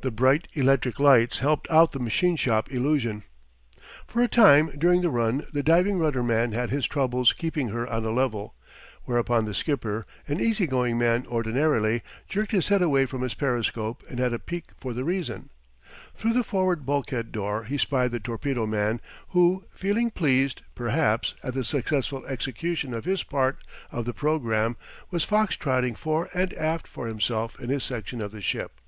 The 0.00 0.10
bright 0.10 0.48
electric 0.54 0.98
lights 0.98 1.38
helped 1.38 1.70
out 1.70 1.92
the 1.92 2.00
machine 2.00 2.34
shop 2.34 2.72
illusion. 2.72 3.22
For 4.08 4.20
a 4.20 4.26
time 4.26 4.70
during 4.76 5.02
the 5.02 5.08
run 5.08 5.46
the 5.52 5.62
diving 5.62 6.00
rudder 6.00 6.24
man 6.24 6.50
had 6.50 6.70
his 6.70 6.88
troubles 6.88 7.32
keeping 7.32 7.68
her 7.68 7.86
on 7.86 8.04
a 8.04 8.10
level, 8.10 8.56
whereupon 9.04 9.44
the 9.44 9.54
skipper 9.54 10.04
an 10.26 10.40
easy 10.40 10.66
going 10.66 10.98
man 10.98 11.28
ordinarily 11.28 12.02
jerked 12.26 12.50
his 12.50 12.66
head 12.70 12.82
away 12.82 13.06
from 13.06 13.22
his 13.22 13.34
periscope 13.34 14.02
and 14.10 14.18
had 14.18 14.32
a 14.32 14.40
peek 14.40 14.64
for 14.80 14.92
the 14.92 15.04
reason. 15.04 15.50
Through 16.16 16.32
the 16.32 16.42
forward 16.42 16.84
bulkhead 16.84 17.30
door 17.30 17.62
he 17.62 17.78
spied 17.78 18.10
the 18.10 18.18
torpedo 18.18 18.66
man, 18.66 19.00
who, 19.28 19.64
feeling 19.72 20.10
pleased, 20.10 20.62
perhaps, 20.74 21.34
at 21.44 21.54
the 21.54 21.64
successful 21.64 22.26
execution 22.26 22.92
of 22.92 23.04
his 23.04 23.22
part 23.22 23.58
of 23.92 24.06
the 24.06 24.12
programme, 24.12 24.76
was 25.12 25.22
fox 25.22 25.54
trotting 25.56 25.94
fore 25.94 26.28
and 26.34 26.52
aft 26.54 26.88
for 26.88 27.06
himself 27.06 27.60
in 27.60 27.70
his 27.70 27.84
section 27.84 28.20
of 28.20 28.32
the 28.32 28.40
ship. 28.40 28.80